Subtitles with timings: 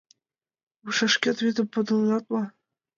[0.83, 2.43] Умшашкет вӱдым подылынат мо?